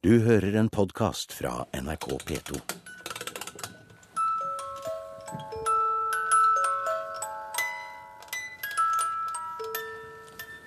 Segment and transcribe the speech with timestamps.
[0.00, 2.54] Du hører en podkast fra NRK P2.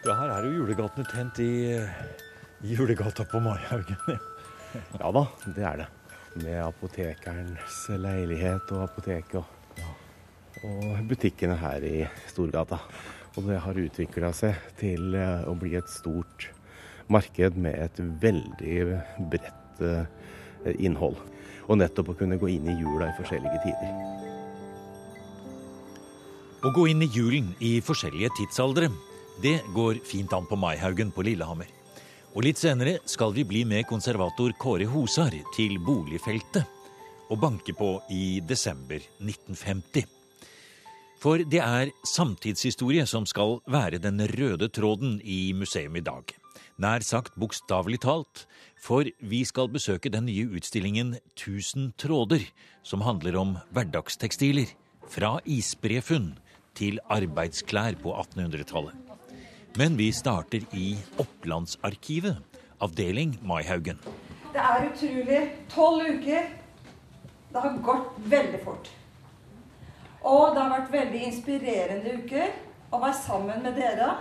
[0.05, 4.21] Ja, her er jo julegatene tent i, i julegata på Maihaugen.
[5.01, 5.91] Ja da, det er det.
[6.45, 9.93] Med apotekerens leilighet og apoteket og,
[10.61, 11.97] og butikkene her i
[12.29, 12.83] Storgata.
[13.33, 16.52] Og det har utvikla seg til eh, å bli et stort
[17.11, 18.77] marked med et veldig
[19.31, 21.17] bredt eh, innhold.
[21.67, 23.93] Og nettopp å kunne gå inn i jula i forskjellige tider.
[26.63, 28.87] Å gå inn i julen i forskjellige tidsaldre,
[29.43, 31.67] det går fint an på Maihaugen på Lillehammer.
[32.33, 36.63] Og litt senere skal vi bli med konservator Kåre Hosar til boligfeltet
[37.29, 40.07] og banke på i desember 1950.
[41.23, 46.33] For det er samtidshistorie som skal være den røde tråden i museum i dag.
[46.81, 48.47] Nær sagt bokstavelig talt,
[48.81, 52.47] for vi skal besøke den nye utstillingen Tusen tråder,
[52.81, 54.73] som handler om hverdagstekstiler.
[55.05, 56.31] Fra isbrefunn
[56.73, 58.95] til arbeidsklær på 1800-tallet.
[59.77, 62.41] Men vi starter i Opplandsarkivet,
[62.81, 64.01] avdeling Maihaugen.
[64.53, 65.41] Det er utrolig.
[65.69, 66.51] Tolv uker.
[67.53, 68.89] Det har gått veldig fort.
[70.25, 72.53] Og det har vært veldig inspirerende uker
[72.93, 74.15] å være sammen med dere.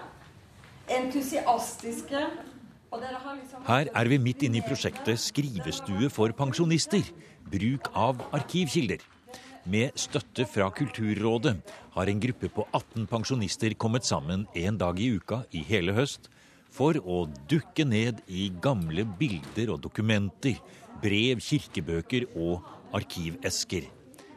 [0.91, 2.27] Entusiastiske.
[2.93, 7.07] Liksom Her er vi midt inne i prosjektet Skrivestue for pensjonister.
[7.49, 9.01] Bruk av arkivkilder.
[9.65, 11.55] Med støtte fra Kulturrådet
[11.95, 16.29] har en gruppe på 18 pensjonister kommet sammen en dag i uka i hele høst
[16.73, 20.59] for å dukke ned i gamle bilder og dokumenter,
[21.03, 22.67] brev, kirkebøker og
[22.97, 23.89] arkivesker.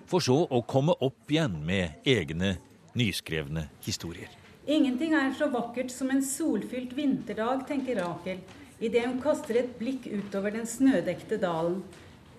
[0.06, 2.56] For så å komme opp igjen med egne,
[2.96, 4.45] nyskrevne historier.
[4.66, 8.40] Ingenting er så vakkert som en solfylt vinterdag, tenker Rakel,
[8.82, 11.84] idet hun kaster et blikk utover den snødekte dalen.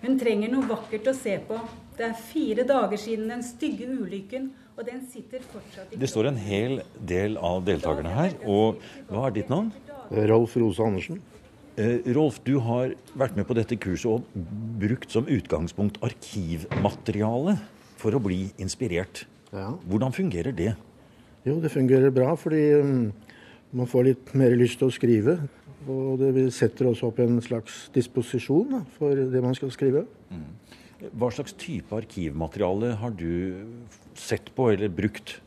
[0.01, 1.57] Hun trenger noe vakkert å se på.
[1.97, 6.29] Det er fire dager siden den stygge ulykken, og den sitter fortsatt i Det står
[6.29, 8.35] en hel del av deltakerne her.
[8.43, 9.71] Og hva er ditt navn?
[10.11, 11.23] Rolf Rose Andersen.
[11.79, 14.45] Eh, Rolf, du har vært med på dette kurset og
[14.81, 17.55] brukt som utgangspunkt arkivmateriale
[17.97, 19.23] for å bli inspirert.
[19.55, 19.71] Ja.
[19.87, 20.75] Hvordan fungerer det?
[21.47, 23.07] Jo, det fungerer bra, fordi um,
[23.77, 25.37] man får litt mer lyst til å skrive.
[25.87, 30.03] Og det setter også opp en slags disposisjon for det man skal skrive.
[31.15, 33.63] Hva slags type arkivmateriale har du
[34.17, 35.37] sett på eller brukt?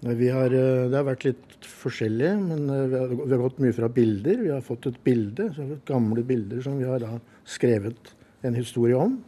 [0.00, 3.58] Vi har, eh, det har vært litt forskjellig, men eh, vi har, vi har gått
[3.64, 4.44] mye fra bilder.
[4.44, 5.50] Vi har fått et bilde,
[5.90, 7.02] gamle bilder som vi har
[7.44, 8.14] skrevet
[8.46, 9.18] en historie om.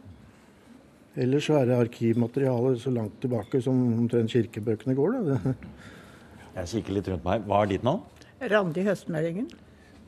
[1.19, 5.17] Ellers så er det arkivmateriale så langt tilbake som omtrent kirkebøkene går.
[5.27, 5.55] Da.
[6.61, 7.43] Jeg kikker litt rundt meg.
[7.47, 8.05] Hva er ditt navn?
[8.51, 9.49] Randi Høstmeldingen.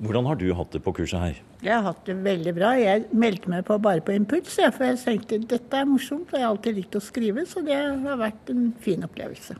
[0.03, 1.35] Hvordan har du hatt det på kurset her?
[1.63, 2.71] Jeg har hatt det veldig bra.
[2.79, 6.31] Jeg meldte meg på bare på impuls, jeg, for jeg tenkte dette er morsomt.
[6.31, 9.59] og Jeg har alltid likt å skrive, så det har vært en fin opplevelse.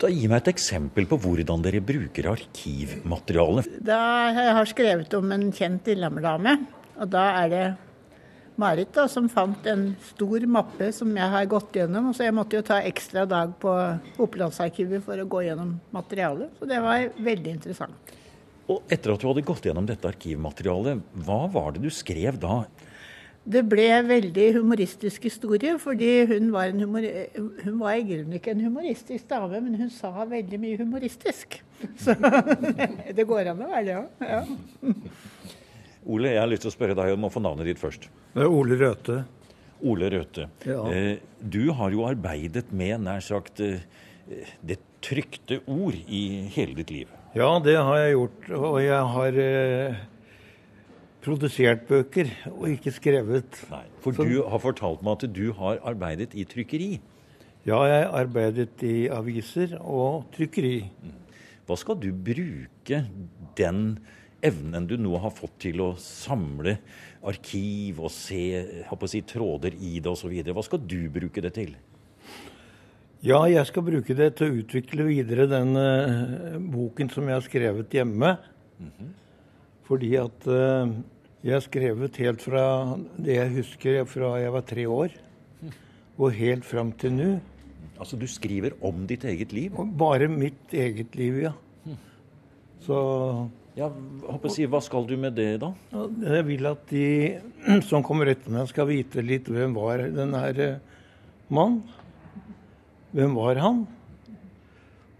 [0.00, 3.66] Da Gi meg et eksempel på hvordan dere bruker arkivmateriale.
[3.84, 4.00] Da
[4.32, 6.56] jeg har skrevet om en kjent Lillehammer-dame,
[7.00, 7.64] og da er det
[8.60, 12.12] Marit da, som fant en stor mappe som jeg har gått gjennom.
[12.16, 13.72] Så jeg måtte jo ta ekstra dag på
[14.20, 16.52] Opplandsarkivet for å gå gjennom materialet.
[16.60, 18.14] Så det var veldig interessant.
[18.70, 22.62] Og etter at du hadde gått gjennom dette arkivmaterialet, hva var det du skrev da?
[23.50, 27.06] Det ble veldig humoristisk historie, fordi hun var, en humor
[27.64, 31.56] hun var i grunnen ikke en humoristisk dame, men hun sa veldig mye humoristisk.
[32.04, 32.14] Så
[33.16, 34.28] det går an å være det òg.
[34.28, 34.42] Ja.
[36.06, 38.06] Ole, jeg har lyst til å spørre deg om å få navnet ditt først.
[38.34, 39.18] Det er Ole Røthe.
[39.84, 40.46] Ole Røthe.
[40.68, 40.80] Ja.
[40.92, 43.82] Eh, du har jo arbeidet med nær sagt eh,
[44.64, 46.22] det trykte ord i
[46.54, 47.12] hele ditt liv.
[47.36, 48.48] Ja, det har jeg gjort.
[48.58, 50.00] Og jeg har eh,
[51.24, 53.60] produsert bøker og ikke skrevet.
[53.70, 57.00] Nei, For Så- du har fortalt meg at du har arbeidet i trykkeri.
[57.66, 60.88] Ja, jeg har arbeidet i aviser og trykkeri.
[61.68, 63.04] Hva skal du bruke
[63.56, 63.98] den
[64.44, 66.78] evnen du nå har fått til å samle
[67.26, 68.42] arkiv og se
[69.12, 70.32] si, tråder i det osv.
[70.50, 71.74] Hva skal du bruke det til?
[73.20, 77.44] Ja, jeg skal bruke det til å utvikle videre den uh, boken som jeg har
[77.44, 78.32] skrevet hjemme.
[79.84, 80.88] Fordi at uh,
[81.44, 82.64] jeg har skrevet helt fra
[83.20, 85.12] det jeg husker fra jeg var tre år,
[86.20, 87.30] og helt fram til nå.
[88.00, 89.76] Altså, du skriver om ditt eget liv?
[90.00, 91.52] Bare mitt eget liv, ja.
[92.80, 92.96] Så
[93.80, 95.70] Ja, håper å si, Hva skal du med det, da?
[96.20, 97.04] Jeg vil at de
[97.88, 100.98] som kommer etter meg, skal vite litt hvem var den her eh,
[101.48, 101.80] mann.
[103.16, 103.86] Hvem var han?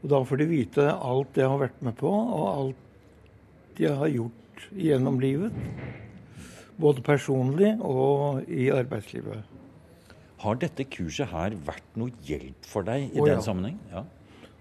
[0.00, 4.12] Og da får de vite alt jeg har vært med på, og alt jeg har
[4.12, 5.56] gjort gjennom livet.
[6.80, 9.56] Både personlig og i arbeidslivet.
[10.40, 13.44] Har dette kurset her vært noe hjelp for deg i oh, den ja.
[13.44, 13.80] sammenheng?
[13.92, 14.04] Ja.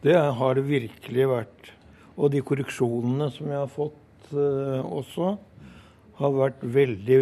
[0.04, 1.72] Det har det virkelig vært.
[2.20, 5.38] Og de korreksjonene som jeg har fått uh, også,
[6.20, 7.20] har vært veldig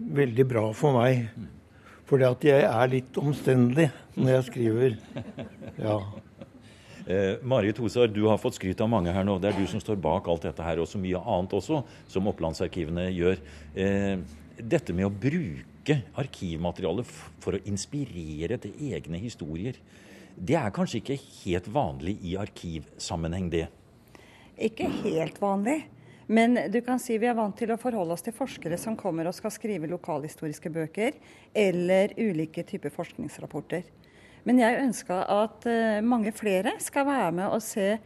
[0.00, 1.28] Veldig bra for meg.
[2.10, 3.86] Fordi at jeg er litt omstendelig
[4.16, 4.96] når jeg skriver.
[5.78, 6.00] Ja.
[7.10, 9.38] Eh, Marit Hosar, du har fått skryt av mange her nå.
[9.40, 11.80] Det er du som står bak alt dette her, og så mye annet også,
[12.10, 13.40] som Opplandsarkivene gjør.
[13.74, 14.20] Eh,
[14.60, 19.78] dette med å bruke arkivmateriale for å inspirere til egne historier,
[20.40, 23.66] det er kanskje ikke helt vanlig i arkivsammenheng, det?
[24.56, 25.82] Ikke helt vanlig.
[26.30, 29.26] Men du kan si vi er vant til å forholde oss til forskere som kommer
[29.26, 31.16] og skal skrive lokalhistoriske bøker,
[31.52, 33.82] eller ulike typer forskningsrapporter.
[34.46, 37.96] Men jeg ønska at eh, mange flere skal være med og se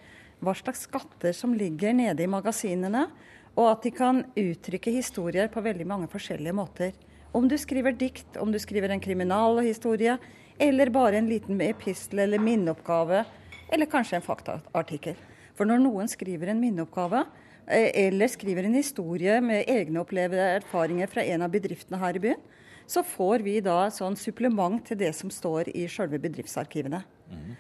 [0.45, 3.07] hva slags skatter som ligger nede i magasinene,
[3.55, 6.97] og at de kan uttrykke historier på veldig mange forskjellige måter.
[7.35, 10.17] Om du skriver dikt, om du skriver en kriminalhistorie,
[10.59, 13.25] eller bare en liten epistel eller minneoppgave,
[13.73, 15.17] eller kanskje en faktaartikkel.
[15.55, 17.25] For når noen skriver en minneoppgave,
[17.67, 22.25] eh, eller skriver en historie med egne opplevde erfaringer fra en av bedriftene her i
[22.27, 22.43] byen,
[22.87, 27.01] så får vi da sånn supplement til det som står i sjølve bedriftsarkivene.
[27.31, 27.55] Mm.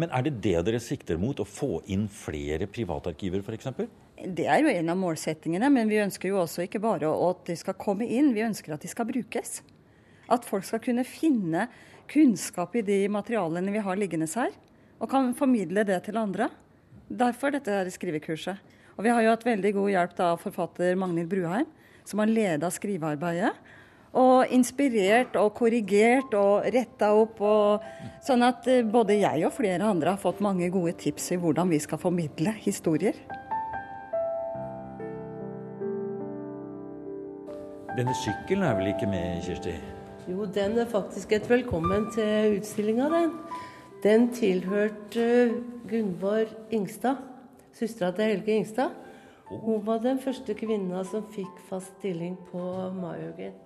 [0.00, 1.36] Men er det det dere sikter mot?
[1.36, 3.68] Å få inn flere privatarkiver, f.eks.?
[4.20, 7.56] Det er jo en av målsettingene, men vi ønsker jo også ikke bare at de
[7.56, 9.60] skal komme inn, vi ønsker at de skal brukes.
[10.30, 11.66] At folk skal kunne finne
[12.10, 14.52] kunnskap i de materialene vi har liggende her,
[15.00, 16.50] og kan formidle det til andre.
[17.10, 18.58] Derfor dette her skrivekurset.
[18.96, 21.68] Og vi har jo hatt veldig god hjelp av forfatter Magnhild Bruheim,
[22.04, 23.52] som har leda skrivearbeidet.
[24.20, 27.38] Og inspirert og korrigert og retta opp.
[27.40, 27.86] Og,
[28.26, 31.70] sånn at eh, både jeg og flere andre har fått mange gode tips i hvordan
[31.70, 33.16] vi skal formidle historier.
[37.96, 39.78] Denne sykkelen er vel ikke med, Kirsti?
[40.30, 43.32] Jo, den er faktisk et velkommen til utstillinga, den.
[44.04, 45.24] Den tilhørte
[45.90, 47.18] Gunvor Ingstad,
[47.74, 48.94] søstera til Helge Ingstad.
[49.50, 52.62] Hun var den første kvinna som fikk fast stilling på
[52.94, 53.56] Maihaugen.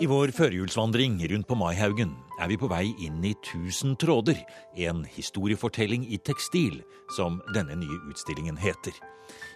[0.00, 4.38] I vår førjulsvandring rundt på Maihaugen er vi på vei inn i Tusen tråder,
[4.78, 6.80] en historiefortelling i tekstil,
[7.16, 8.94] som denne nye utstillingen heter.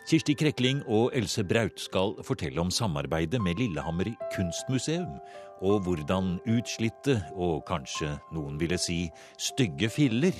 [0.08, 5.18] Kirsti Krekling og Else Braut skal fortelle om samarbeidet med Lillehammer kunstmuseum,
[5.64, 9.06] og hvordan utslitte, og kanskje noen ville si
[9.40, 10.34] stygge filler,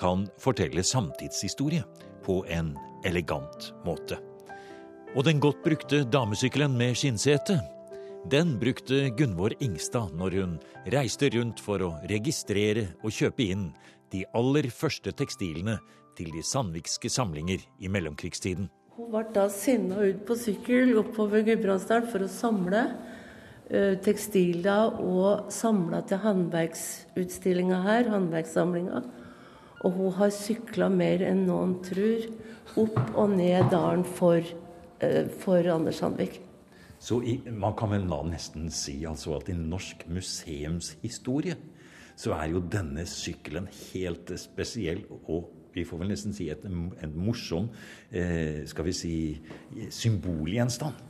[0.00, 1.84] kan fortelle samtidshistorie
[2.24, 2.72] på en
[3.04, 4.20] elegant måte.
[5.16, 7.58] Og den godt brukte damesykkelen med skinnsete,
[8.30, 10.58] den brukte Gunvor Ingstad når hun
[10.92, 13.70] reiste rundt for å registrere og kjøpe inn
[14.12, 15.78] de aller første tekstilene
[16.18, 18.68] til de sandvikske samlinger i mellomkrigstiden.
[18.98, 22.82] Hun ble da sinna ut på sykkel oppover Gudbrandsdalen for å samle
[23.70, 29.02] eh, tekstiler og samla til håndverksutstillinga her, håndverkssamlinga.
[29.80, 32.26] Og hun har sykla mer enn noen tror,
[32.78, 34.44] opp og ned dalen for,
[35.00, 36.40] eh, for Anders Sandvik.
[37.00, 41.56] Så i, man kan vel da nesten si altså at i norsk museumshistorie
[42.20, 47.14] så er jo denne sykkelen helt spesiell, og vi får vel nesten si et, en
[47.16, 47.70] morsom,
[48.12, 49.14] eh, skal vi si,
[49.88, 51.06] symbolgjenstand.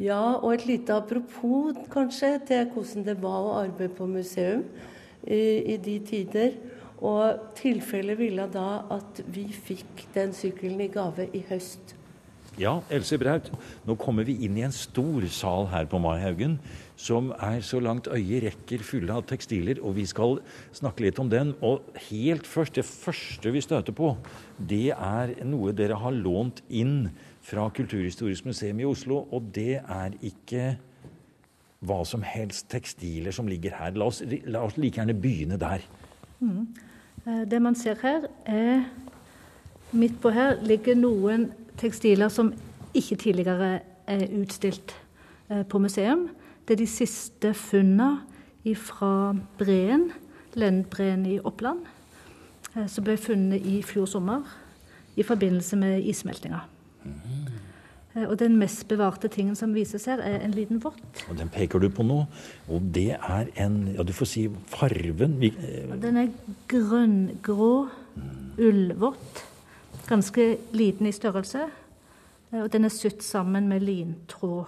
[0.00, 4.62] Ja, og et lite apropos kanskje til hvordan det var å arbeide på museum
[5.28, 6.54] i, i de tider.
[7.04, 11.94] Og tilfellet ville da at vi fikk den sykkelen i gave i høst.
[12.60, 13.46] Ja, Else Braut,
[13.88, 16.58] nå kommer vi inn i en stor sal her på Maihaugen,
[17.00, 20.36] som er så langt øyet rekker fulle av tekstiler, og vi skal
[20.76, 21.54] snakke litt om den.
[21.64, 24.12] Og helt først, det første vi støter på,
[24.60, 27.08] det er noe dere har lånt inn
[27.40, 30.74] fra Kulturhistorisk museum i Oslo, og det er ikke
[31.80, 33.96] hva som helst tekstiler som ligger her.
[33.96, 35.88] La oss, la oss like gjerne begynne der.
[36.44, 36.66] Mm.
[37.24, 38.84] Det man ser her, er
[39.90, 41.48] Midt på her ligger noen
[41.80, 42.52] tekstiler som
[42.96, 44.94] ikke tidligere er utstilt
[45.50, 46.28] eh, på museum.
[46.66, 48.20] Det er de siste funnene
[48.76, 50.10] fra breen,
[50.54, 51.86] Lendbreen i Oppland,
[52.76, 54.44] eh, som ble funnet i fjor sommer
[55.16, 56.60] i forbindelse med issmeltinga.
[58.14, 61.24] Eh, Og den mest bevarte tingen som vises her, er en liten vott.
[61.30, 62.24] Og den peker du på nå,
[62.68, 65.38] og det er en Ja, du får si farven.
[65.40, 66.28] Vi, eh, Den er
[66.68, 67.88] grønngrå
[68.58, 69.49] ullvott.
[70.10, 71.68] Ganske liten i størrelse.
[72.52, 74.66] eh, Og den er sydd sammen med lintråd.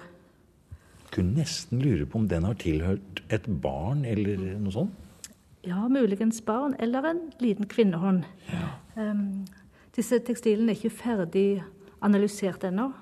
[1.12, 4.90] kunne nesten lure på om den har tilhørt et barn eller noe sånt.
[5.64, 8.25] Ja, muligens barn eller en liten kvinnehånd.
[8.96, 9.44] Um,
[9.94, 11.62] disse tekstilene er ikke ferdig
[12.00, 12.92] analysert ennå.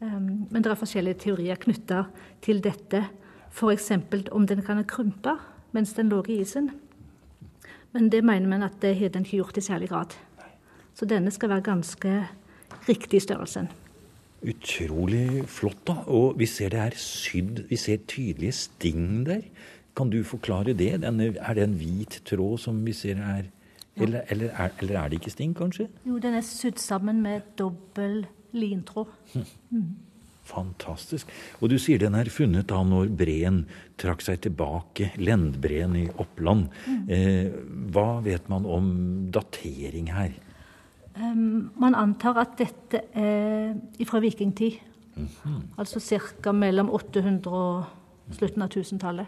[0.00, 2.04] Um, men det er forskjellige teorier knytta
[2.40, 3.02] til dette.
[3.50, 3.90] F.eks.
[4.30, 5.36] om den kan krympe
[5.72, 6.70] mens den lå i isen.
[7.92, 10.14] Men det mener man at det har den ikke gjort i særlig grad.
[10.94, 12.16] Så denne skal være ganske
[12.88, 13.70] riktig i størrelsen.
[14.40, 15.98] Utrolig flott, da.
[16.08, 19.44] Og vi ser det er sydd Vi ser tydelige sting der.
[19.96, 21.02] Kan du forklare det?
[21.02, 23.50] Denne, er det en hvit tråd som vi ser her?
[24.00, 25.88] Eller, eller, er, eller, er, det ikke sting, kanskje?
[26.06, 28.22] Jo, den er sydd sammen med dobbel
[28.56, 29.10] lintråd.
[29.70, 29.90] Mm.
[30.50, 31.28] Fantastisk.
[31.60, 33.64] Og du sier den er funnet da når breen
[34.00, 36.70] trakk seg tilbake, Lendbreen i Oppland.
[36.86, 37.02] Mm.
[37.12, 37.58] Eh,
[37.92, 38.88] hva vet man om
[39.34, 40.32] datering her?
[41.16, 43.74] Man antar at dette er
[44.06, 44.78] fra vikingtid.
[45.16, 45.62] Mm -hmm.
[45.78, 46.52] Altså ca.
[46.52, 47.84] mellom 800 og
[48.30, 49.26] slutten av 1000-tallet.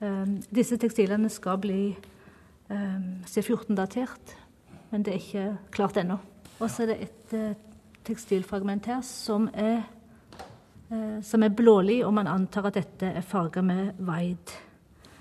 [0.00, 1.96] Um, disse tekstilene skal bli
[2.68, 4.34] um, C14-datert,
[4.90, 6.18] men det er ikke klart ennå.
[6.60, 7.54] Og så er det et uh,
[8.04, 9.82] tekstilfragment her som er,
[10.90, 14.52] uh, som er blålig, og man antar at dette er farga med vaid.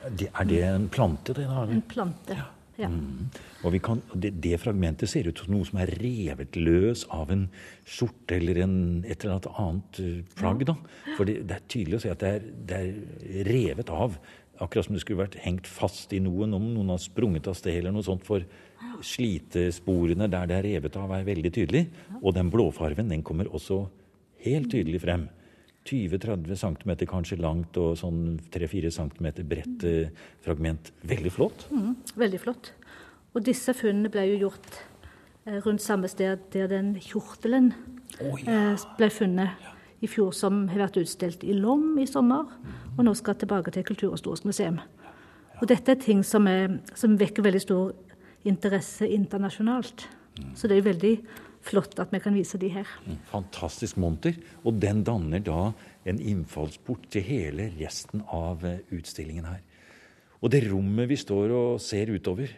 [0.06, 1.34] Er det en plante?
[1.34, 2.52] Det, en plante, ja.
[2.76, 2.90] Ja.
[2.92, 3.30] Mm.
[3.64, 7.46] Og kan, det, det, fragmentet ser ut som noe som er revet løs av en
[7.88, 8.78] skjorte eller en,
[9.08, 10.66] et eller annet eh, plagg.
[10.68, 10.76] da.
[11.16, 14.20] For det, det, er tydelig å se at det er, det er, revet av.
[14.64, 17.80] Akkurat som det skulle vært hengt fast i noen om noen har sprunget av sted
[17.80, 18.28] eller noe sånt.
[18.28, 18.44] For
[19.04, 21.86] slitesporene der det er revet av, er veldig tydelig.
[22.22, 23.86] Og den blåfarven den kommer også
[24.46, 25.28] helt tydelig frem.
[25.86, 30.92] 20-30 cm kanskje langt og sånn 3-4 cm bredt eh, fragment.
[31.06, 31.68] Veldig flott.
[31.70, 32.72] Mm, veldig flott.
[33.36, 34.80] Og disse funnene ble jo gjort
[35.46, 37.72] eh, rundt samme sted der den kjortelen
[38.22, 38.74] oh, ja.
[38.74, 39.72] eh, ble funnet
[40.04, 42.50] i fjor, som har vært utstilt i Lom i sommer,
[42.96, 44.82] og nå skal tilbake til Kulturhistorisk museum.
[45.62, 47.94] Og dette er ting som, er, som vekker veldig stor
[48.46, 50.08] interesse internasjonalt.
[50.36, 50.52] Mm.
[50.58, 51.14] Så det er jo veldig
[51.66, 52.90] flott at vi kan vise de her.
[53.06, 54.38] Mm, fantastisk monter.
[54.64, 55.72] Og den danner da
[56.06, 59.64] en innfallsport til hele resten av eh, utstillingen her.
[60.44, 62.52] Og det rommet vi står og ser utover,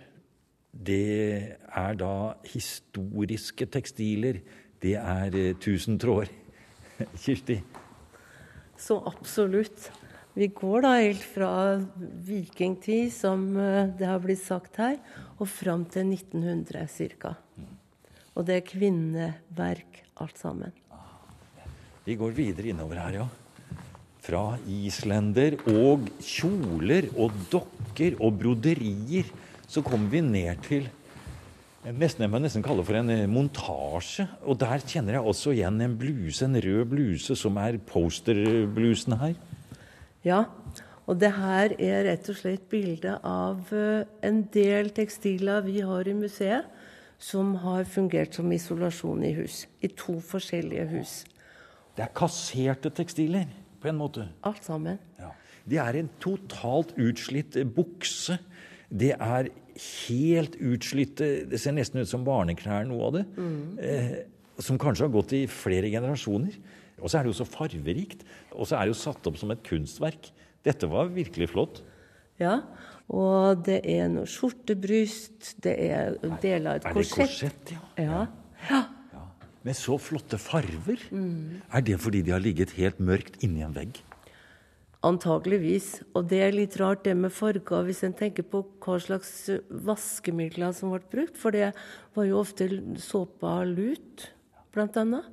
[0.78, 4.42] det er da historiske tekstiler.
[4.82, 6.30] Det er uh, tusen tråder.
[7.24, 7.62] Kirsti?
[8.78, 9.88] Så absolutt.
[10.38, 11.50] Vi går da helt fra
[12.28, 15.00] vikingtid, som eh, det har blitt sagt her,
[15.42, 16.86] og fram til 1900
[17.18, 17.34] ca.
[18.38, 20.74] Og det er kvinneverk, alt sammen.
[22.06, 23.28] Vi går videre innover her, ja.
[24.28, 29.28] Fra islender og kjoler og dokker og broderier
[29.68, 30.88] så kommer vi ned til
[31.96, 34.26] nesten jeg må nesten kalle for en eh, montasje.
[34.44, 39.38] Og der kjenner jeg også igjen en bluse, en rød bluse, som er posterblusen her.
[40.28, 40.42] Ja,
[41.08, 46.10] og det her er rett og slett bilde av eh, en del tekstiler vi har
[46.10, 46.68] i museet
[47.18, 49.66] som har fungert som isolasjon i hus.
[49.82, 51.16] I to forskjellige hus.
[51.98, 53.48] Det er kasserte tekstiler,
[53.82, 54.28] på en måte?
[54.46, 55.00] Alt sammen.
[55.20, 55.32] Ja.
[55.68, 58.38] Det er en totalt utslitt bukse.
[58.88, 59.50] Det er
[60.08, 63.26] helt utslitte Det ser nesten ut som barneklær, noe av det.
[63.38, 63.78] Mm.
[63.82, 64.16] Eh,
[64.64, 66.56] som kanskje har gått i flere generasjoner.
[66.98, 68.24] Og så er det jo så farverikt.
[68.54, 70.32] Og så er det jo satt opp som et kunstverk.
[70.66, 71.84] Dette var virkelig flott.
[72.42, 72.60] Ja,
[73.08, 76.92] og det er noe skjortebryst, det er deler av et korsett.
[76.92, 78.26] Er det korsett, ja?
[78.70, 78.84] ja.
[79.14, 79.24] ja.
[79.68, 81.02] Med så flotte farver.
[81.12, 81.64] Mm.
[81.74, 84.02] Er det fordi de har ligget helt mørkt inni en vegg?
[85.08, 86.02] Antakeligvis.
[86.18, 89.32] Og det er litt rart det med farger, hvis en tenker på hva slags
[89.70, 91.38] vaskemidler som ble brukt.
[91.40, 91.72] For det
[92.18, 92.70] var jo ofte
[93.02, 94.30] såpa lut,
[94.76, 95.28] blant annet.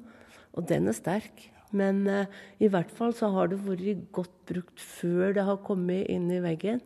[0.54, 1.50] Og den er sterk.
[1.74, 2.30] Men eh,
[2.62, 6.42] i hvert fall så har det vært godt brukt før det har kommet inn i
[6.44, 6.82] veggen.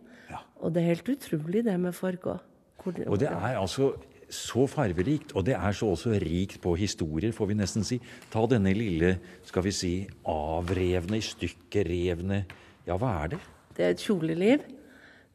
[0.59, 2.41] Og det er helt utrolig, det med farger.
[2.87, 3.93] Og det er altså
[4.29, 7.99] så farverikt, og det er så også rikt på historier, får vi nesten si.
[8.33, 9.15] Ta denne lille,
[9.49, 9.93] skal vi si,
[10.29, 12.43] avrevne, i stykker revne
[12.89, 13.39] Ja, hva er det?
[13.77, 14.63] Det er et kjoleliv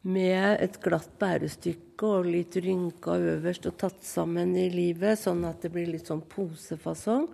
[0.04, 5.62] med et glatt bærestykke og litt rynka øverst og tatt sammen i livet, sånn at
[5.64, 7.28] det blir litt sånn posefasong.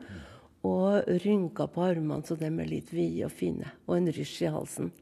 [0.68, 3.72] Og rynka på armene så de er litt vide og fine.
[3.88, 4.92] Og en rysj i halsen.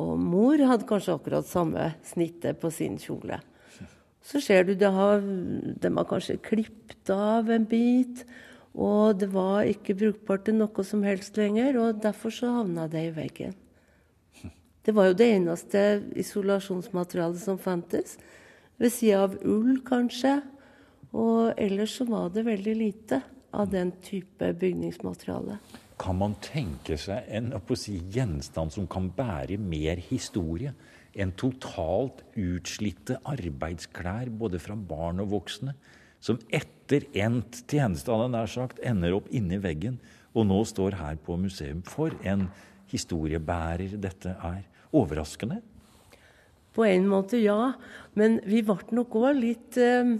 [0.00, 3.38] Og mor hadde kanskje akkurat samme snittet på sin kjole.
[4.24, 8.24] Så ser du de har, de har kanskje klippet av en bit,
[8.74, 13.04] og det var ikke brukbart til noe som helst lenger, og derfor så havna det
[13.10, 13.54] i veggen.
[14.84, 15.82] Det var jo det eneste
[16.20, 18.18] isolasjonsmaterialet som fantes,
[18.80, 20.40] ved sida av ull kanskje.
[21.14, 23.20] Og ellers så var det veldig lite
[23.54, 25.60] av den type bygningsmateriale.
[26.00, 30.74] Kan man tenke seg en si, gjenstand som kan bære mer historie
[31.14, 35.76] enn totalt utslitte arbeidsklær, både fra barn og voksne,
[36.18, 40.00] som etter endt tjeneste nær sagt, ender opp inni veggen
[40.34, 41.82] og nå står her på museum.
[41.86, 42.48] For en
[42.90, 44.64] historiebærer dette er.
[44.94, 45.60] Overraskende?
[46.74, 47.74] På en måte, ja.
[48.18, 50.16] Men vi ble nok òg litt, eh,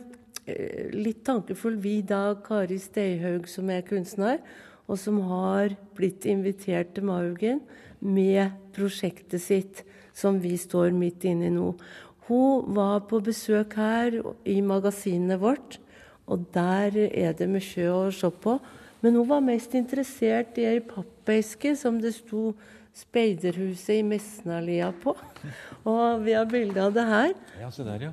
[0.93, 4.39] litt tankefull, vi da, Kari Steihaug, som er kunstner,
[4.89, 7.63] og som har blitt invitert til Maugen
[8.05, 11.73] med prosjektet sitt, som vi står midt inne i nå.
[12.29, 15.79] Hun var på besøk her i magasinet vårt,
[16.25, 18.59] og der er det mye å se på.
[19.05, 22.55] Men hun var mest interessert i ei pappeske som det sto
[22.95, 25.17] 'Speiderhuset i Mesnalia' på.
[25.85, 27.33] Og vi har bilde av det her.
[27.61, 28.13] Ja, se der, ja.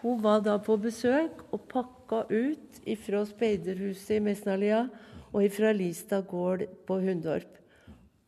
[0.00, 4.84] Hun var da på besøk og pakka ut ifra Speiderhuset i Mesnalia
[5.30, 7.58] og ifra Listad gård på Hundorp.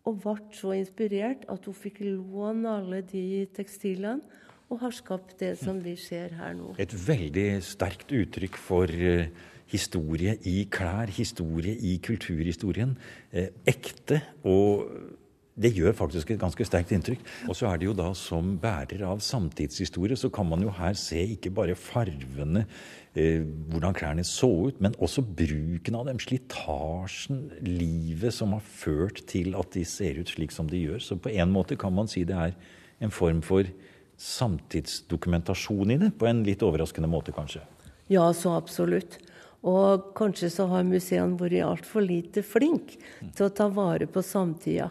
[0.09, 4.41] Og ble så inspirert at hun fikk låne alle de tekstilene
[4.73, 6.73] og har skapt det som vi ser her nå.
[6.81, 9.27] Et veldig sterkt uttrykk for uh,
[9.71, 12.95] historie i klær, historie i kulturhistorien.
[13.35, 14.89] Uh, ekte og
[15.53, 17.23] det gjør faktisk et ganske sterkt inntrykk.
[17.51, 20.97] Og så er det jo da som bærer av samtidshistorie, så kan man jo her
[20.97, 22.65] se ikke bare farvene,
[23.15, 26.21] eh, hvordan klærne så ut, men også bruken av dem.
[26.23, 31.03] Slitasjen, livet som har ført til at de ser ut slik som de gjør.
[31.05, 32.57] Så på en måte kan man si det er
[33.01, 33.69] en form for
[34.17, 37.61] samtidsdokumentasjon i det, på en litt overraskende måte, kanskje.
[38.09, 39.19] Ja, så absolutt.
[39.63, 42.99] Og kanskje så har museene vært altfor lite flinke
[43.35, 44.91] til å ta vare på samtida.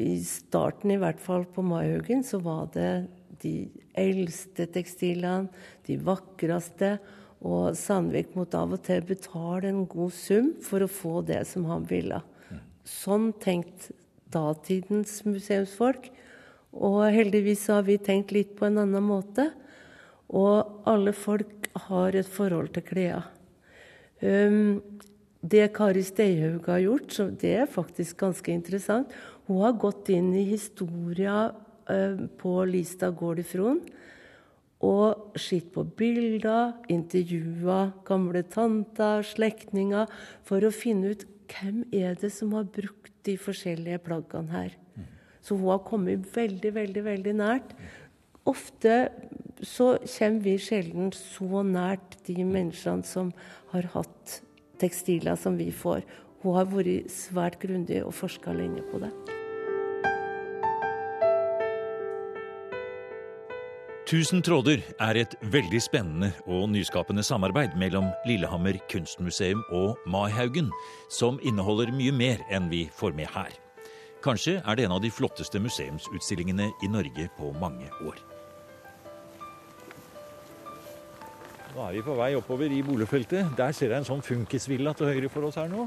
[0.00, 3.08] I starten, i hvert fall på Maihaugen, så var det
[3.40, 3.54] de
[3.98, 5.48] eldste tekstilene,
[5.86, 6.98] de vakreste.
[7.40, 11.64] Og Sandvik måtte av og til betale en god sum for å få det som
[11.70, 12.20] han ville.
[12.84, 13.94] Sånn tenkte
[14.30, 16.10] datidens museumsfolk.
[16.76, 19.48] Og heldigvis har vi tenkt litt på en annen måte.
[20.30, 23.24] Og alle folk har et forhold til klærne.
[24.20, 24.82] Um,
[25.40, 29.08] det Kari Steihaug har gjort, det er faktisk ganske interessant.
[29.50, 31.48] Hun har gått inn i historia
[31.90, 33.80] uh, på Listad gård i Fron.
[34.86, 40.06] Og sett på bilder, intervjua gamle tanter, slektninger,
[40.46, 44.76] for å finne ut hvem er det som har brukt de forskjellige plaggene her.
[45.42, 47.74] Så hun har kommet veldig, veldig, veldig nært.
[48.48, 49.10] Ofte
[49.66, 53.34] så kommer vi sjelden så nært de menneskene som
[53.74, 54.38] har hatt
[54.80, 56.06] tekstiler som vi får.
[56.40, 59.12] Hun har vært svært grundig og forska lenge på det.
[64.10, 70.72] Tusen tråder er et veldig spennende og nyskapende samarbeid mellom Lillehammer kunstmuseum og Maihaugen,
[71.06, 73.54] som inneholder mye mer enn vi får med her.
[74.26, 78.18] Kanskje er det en av de flotteste museumsutstillingene i Norge på mange år.
[81.76, 83.54] Nå er vi på vei oppover i boligfeltet.
[83.62, 85.86] Der ser jeg en sånn funkisvilla til høyre for oss her nå.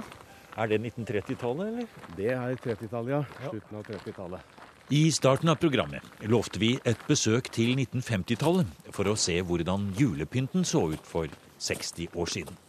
[0.55, 2.03] Er det 1930-tallet, eller?
[2.15, 3.49] Det er 30-tallet, ja.
[3.49, 4.62] Slutten av 30-tallet.
[4.93, 10.61] I starten av programmet lovte vi et besøk til 1950-tallet for å se hvordan julepynten
[10.69, 12.59] så ut for 60 år siden.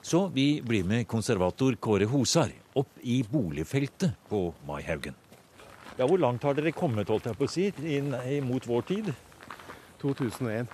[0.00, 5.18] Så vi blir med konservator Kåre Hosar opp i boligfeltet på Maihaugen.
[5.98, 8.16] Ja, Hvor langt har dere kommet, holdt jeg på å si, inn
[8.48, 9.12] mot vår tid?
[10.00, 10.72] 2001.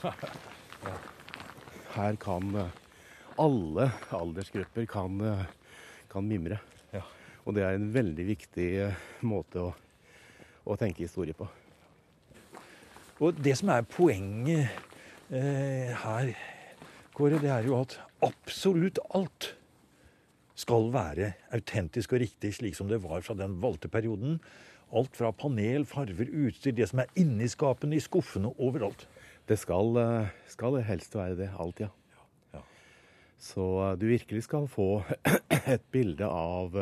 [1.98, 2.72] Her kan eh,
[3.36, 5.44] alle aldersgrupper kan, eh,
[6.08, 6.62] kan mimre.
[6.96, 7.04] Ja.
[7.44, 9.76] Og det er en veldig viktig eh, måte å,
[10.70, 11.48] å tenke historie på.
[13.20, 14.70] Og det som er poenget
[15.28, 16.32] eh, her,
[17.16, 19.50] Kåre, det er jo at absolutt alt
[20.60, 24.38] skal være autentisk og riktig, slik som det var fra den valgte perioden.
[24.96, 29.06] Alt fra panel, farver, utstyr, det som er inni skapene, i skuffene, overalt.
[29.48, 29.96] Det skal,
[30.50, 31.50] skal helst være det.
[31.60, 31.90] Alt, ja.
[32.54, 32.62] Ja.
[33.40, 33.66] Så
[34.00, 35.02] du virkelig skal få
[35.74, 36.76] et bilde av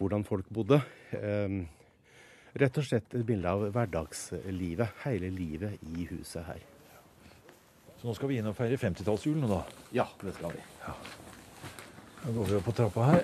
[0.00, 0.80] hvordan folk bodde.
[1.16, 1.60] Eh,
[2.58, 6.64] Rett og slett et bilde av hverdagslivet, hele livet i huset her.
[8.00, 9.60] Så nå skal vi inn og feire 50-tallsjulen, da?
[9.94, 10.64] Ja, det skal vi.
[10.82, 13.22] Da går vi opp på trappa her.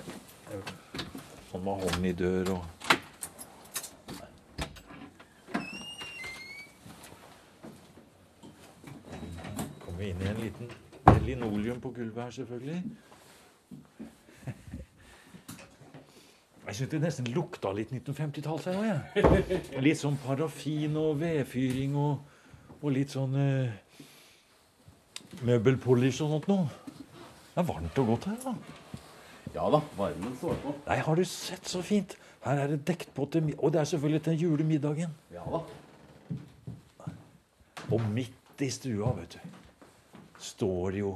[1.49, 2.73] Sånn med hånden i dør og
[9.81, 10.71] Kommer vi inn i en liten
[11.27, 12.81] linoleum på gulvet her, selvfølgelig.
[16.67, 19.59] Jeg syns det nesten lukta litt 1950-tall her òg, jeg.
[19.85, 22.25] Litt sånn parafin og vedfyring og,
[22.81, 24.01] og litt sånn eh,
[25.47, 26.67] møbelpolish og sånt noe.
[27.53, 28.83] Det er varmt og godt her, da.
[29.55, 30.73] Ja da, varmen står på.
[30.89, 32.17] Nei, har du sett så fint?
[32.43, 35.15] Her er det dekt på til Og det er selvfølgelig til julemiddagen.
[35.33, 35.63] Ja da.
[37.87, 41.15] Og midt i stua, vet du, står jo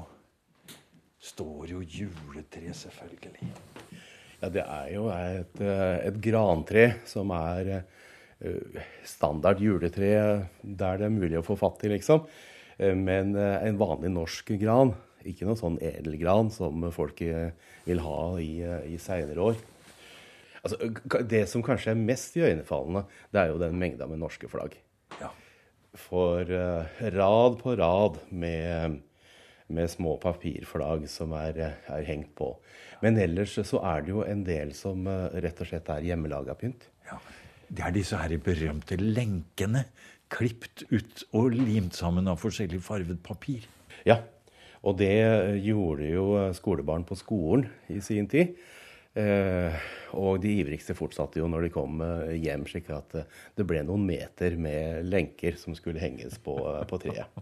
[1.22, 3.52] Står jo juletre, selvfølgelig.
[4.42, 7.70] Ja, Det er jo et, eh, et grantre som er
[8.42, 12.26] eh, standard juletre der det er mulig å få fatt i, liksom.
[12.80, 14.96] Eh, Men en vanlig norsk gran.
[15.22, 19.60] Ikke noe sånn edelgran som folk vil ha i, i seinere år.
[20.66, 20.90] Altså,
[21.30, 24.74] det som kanskje er mest iøynefallende, det er jo den mengda med norske flagg.
[25.20, 25.30] Ja.
[25.98, 29.02] For uh, rad på rad med,
[29.74, 32.54] med små papirflagg som er, er, hengt på.
[33.04, 36.56] Men ellers så er det jo en del som uh, rett og slett er hjemmelaga
[36.60, 36.88] pynt.
[37.10, 37.20] Ja.
[37.72, 39.86] Det er disse her berømte lenkene.
[40.32, 43.66] Klipt ut og limt sammen av forskjellig farvet papir.
[44.08, 44.22] Ja,
[44.82, 45.14] og det
[45.66, 48.56] gjorde jo skolebarn på skolen i sin tid.
[49.12, 53.66] Eh, og de ivrigste fortsatte jo når de kom eh, hjem, slik at eh, det
[53.68, 56.56] ble noen meter med lenker som skulle henges på,
[56.88, 57.42] på treet.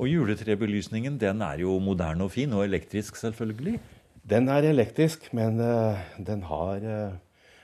[0.00, 3.76] Og juletrebelysningen den er jo moderne og fin, og elektrisk selvfølgelig?
[4.28, 7.18] Den er elektrisk, men uh, den har uh,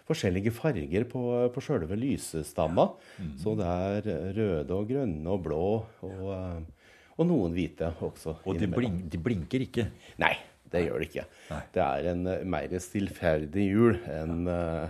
[0.09, 1.23] forskjellige farger på,
[1.55, 2.89] på sjølve lysestamma.
[3.17, 3.33] Mm.
[3.41, 5.65] Så det er røde og grønne og blå,
[6.05, 8.41] og, uh, og noen hvite også.
[8.45, 9.89] Og de, blink, de blinker ikke?
[10.21, 10.35] Nei,
[10.73, 11.29] det gjør de ikke.
[11.53, 11.61] Nei.
[11.75, 14.89] Det er en uh, mer stillferdig jul enn uh,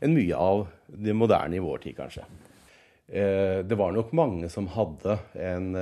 [0.00, 2.24] en mye av det moderne i vår tid, kanskje.
[3.10, 5.74] Uh, det var nok mange som hadde en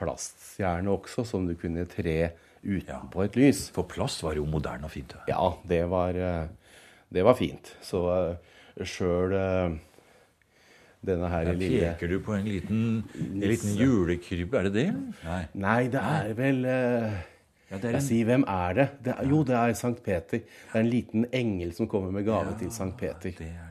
[0.00, 2.32] plaststjerne også, som du kunne tre
[2.64, 3.66] utenpå et lys.
[3.74, 5.14] For plast var jo moderne og fint.
[5.28, 6.16] Ja, det var,
[7.12, 7.74] det var fint.
[7.84, 9.36] Så uh, sjøl
[11.00, 12.80] denne her lille peker du på en liten,
[13.16, 14.88] en liten julekrybbe, er det det?
[15.24, 16.66] Nei, Nei det er vel
[17.70, 17.92] ja, en...
[17.94, 18.86] Jeg sier, hvem er det?
[19.06, 20.42] det er, jo, det er Sankt Peter.
[20.42, 23.30] Det er en liten engel som kommer med gave ja, til Sankt Peter.
[23.30, 23.69] Det er,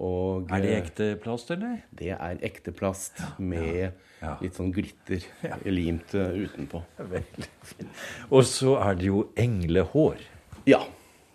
[0.00, 1.82] Og, er det ekte plast, eller?
[1.92, 3.92] Det er ekte plast med
[4.40, 5.24] litt sånn glitter
[5.78, 6.80] limt uh, utenpå.
[6.96, 8.04] Veldig fint.
[8.32, 10.22] Og så er det jo englehår.
[10.68, 10.80] Ja.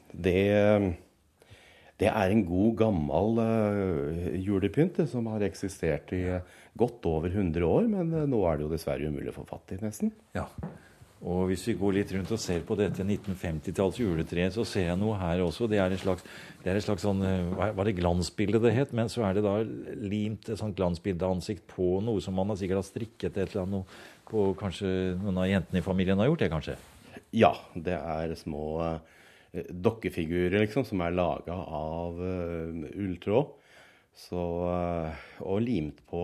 [0.10, 0.42] Det,
[2.02, 6.24] det er en god, gammel uh, julepynt som har eksistert i
[6.74, 7.92] godt over 100 år.
[7.92, 10.14] Men nå er det jo dessverre umulig å få fatt i, nesten.
[10.38, 10.50] Ja.
[11.26, 15.00] Og hvis vi går litt rundt og ser på dette 1950-talls juletreet, så ser jeg
[15.02, 15.66] noe her også.
[15.72, 16.22] Det er et slags,
[16.62, 17.24] er slags sånn
[17.58, 18.94] Var det glansbilde det het?
[18.94, 22.84] Men så er det da limt et sånt glansbildeansikt på noe som man har sikkert
[22.84, 23.98] har strikket et eller annet
[24.30, 26.78] på Kanskje noen av jentene i familien har gjort det, kanskje?
[27.34, 27.56] Ja.
[27.74, 33.54] Det er små uh, dokkefigurer, liksom, som er laga av uh, ulltråd.
[34.16, 36.24] Så, uh, og limt på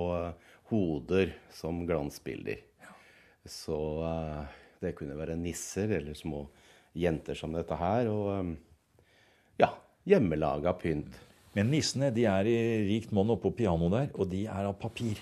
[0.69, 2.61] hoder som glansbilder.
[3.49, 3.81] Så
[4.81, 6.45] det kunne være nisser eller små
[6.97, 8.09] jenter som dette her.
[8.11, 8.55] Og um,
[9.61, 9.71] ja,
[10.09, 11.19] hjemmelaga pynt.
[11.55, 15.19] Men nissene de er i rikt monn oppå pianoet der, og de er av papir.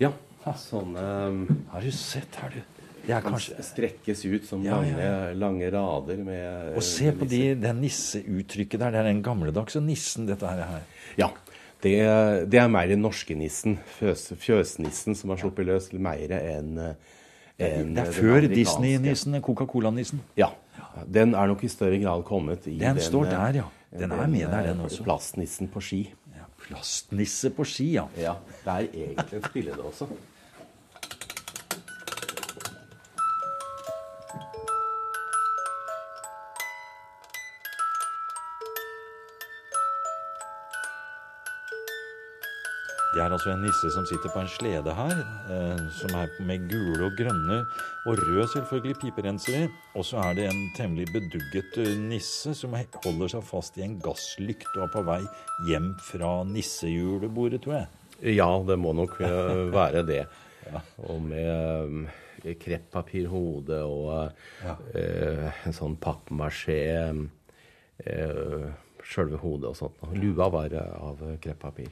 [0.00, 0.14] Ja,
[0.56, 2.78] sånne um, Har du sett her, du?
[3.08, 5.36] Det er kanskje Strekkes ut som ja, lange, ja, ja.
[5.36, 8.92] lange, rader med Og se på de, det nisseuttrykket der.
[8.92, 10.82] Det er den gamledagse nissen, dette her.
[11.20, 11.30] Ja.
[11.80, 11.94] Det,
[12.50, 16.74] det er mer den norske nissen, fjøs, fjøsnissen, som har sluppet løs mer enn
[17.58, 20.22] enn Det er før Disney-nissen, Coca-Cola-nissen?
[20.38, 20.52] Ja.
[21.06, 23.66] Den er nok i større grad kommet i den, den står der, ja.
[23.90, 25.02] Den, den er med der, den også.
[25.06, 26.00] Plastnissen på ski.
[26.36, 28.04] Ja, plastnisse på ski, ja.
[28.18, 28.34] ja.
[28.64, 30.08] Det er egentlig en spilledåse.
[43.18, 45.16] Det er altså en nisse som sitter på en slede her,
[45.50, 47.56] eh, som er med gule og grønne
[48.06, 49.64] og røde selvfølgelig piperensere.
[49.98, 53.98] Og så er det en temmelig bedugget eh, nisse som holder seg fast i en
[54.04, 55.18] gasslykt og er på vei
[55.66, 57.90] hjem fra nissejulebordet, tror jeg.
[58.38, 60.22] Ja, det må nok uh, være det.
[60.70, 60.86] ja.
[61.10, 61.52] Og med
[61.90, 62.08] um,
[62.62, 64.12] kreppapirhode og
[64.62, 64.78] ja.
[64.78, 68.68] uh, en sånn pappmasjé uh,
[69.08, 70.04] Sjølve hodet og sånt.
[70.14, 71.90] Lua var av kreppapir.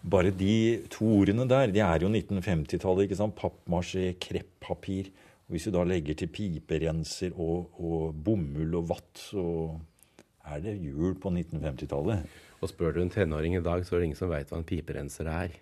[0.00, 3.04] Bare de to ordene der, de er jo 1950-tallet.
[3.04, 3.36] ikke sant?
[3.36, 5.10] Pappmasjé, kreppapir.
[5.50, 9.42] Hvis du da legger til piperenser og, og bomull og vatt, så
[10.46, 12.38] er det jul på 1950-tallet.
[12.60, 14.68] Og spør du en tenåring i dag, så er det ingen som veit hva en
[14.68, 15.58] piperenser er.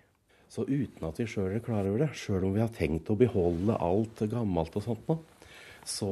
[0.49, 3.17] Så uten at vi sjøl er klar over det, sjøl om vi har tenkt å
[3.19, 5.19] beholde alt gammelt og sånt nå,
[5.85, 6.09] så,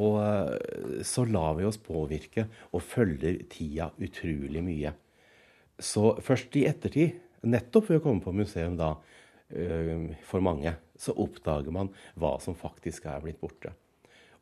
[1.06, 4.94] så lar vi oss påvirke og følger tida utrolig mye.
[5.78, 8.96] Så først i ettertid nettopp ved å komme på museum da,
[9.50, 13.74] eh, for mange, så oppdager man hva som faktisk er blitt borte.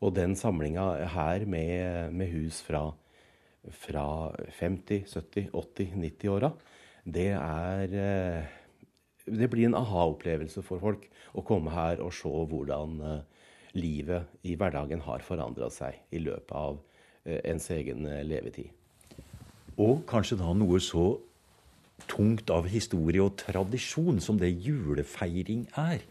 [0.01, 2.91] Og den samlinga her med, med, hus fra,
[3.71, 6.51] fra 50-, 70-, 80-, 90-åra,
[7.05, 8.45] det er eh,
[9.25, 14.53] Det blir en aha-opplevelse for folk å komme her og se hvordan eh, livet i
[14.55, 16.77] hverdagen har forandra seg i løpet av
[17.25, 18.69] ens egen levetid.
[19.81, 21.07] Og kanskje da noe så
[22.11, 26.03] tungt av historie og tradisjon som det julefeiring er.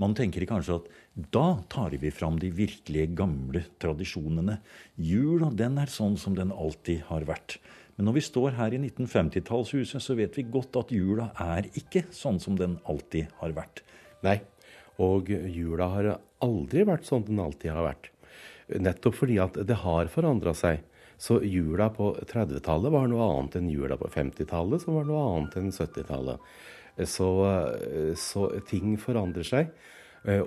[0.00, 0.88] Man tenker kanskje at
[1.34, 4.56] da tar vi fram de virkelige gamle tradisjonene.
[4.96, 7.58] Jula den er sånn som den alltid har vært.
[7.96, 12.06] Men når vi står her i 1950-tallshuset, så vet vi godt at jula er ikke
[12.16, 13.82] sånn som den alltid har vært.
[14.24, 14.38] Nei,
[14.96, 16.08] og jula har
[16.40, 18.08] aldri vært sånn den alltid har vært.
[18.80, 20.80] Nettopp fordi at det har forandra seg.
[21.20, 25.58] Så jula på 30-tallet var noe annet enn jula på 50-tallet, som var noe annet
[25.60, 26.52] enn 70-tallet.
[27.04, 27.28] Så,
[28.16, 29.74] så, ting forandrer seg.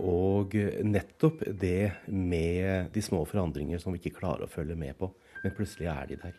[0.01, 0.53] Og
[0.86, 5.09] nettopp det med de små forandringer som vi ikke klarer å følge med på,
[5.45, 6.36] men plutselig er de der.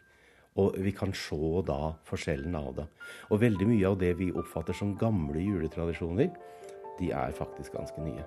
[0.59, 2.87] Og vi kan se da forskjellen av det.
[3.31, 6.31] Og veldig mye av det vi oppfatter som gamle juletradisjoner,
[7.01, 8.27] de er faktisk ganske nye.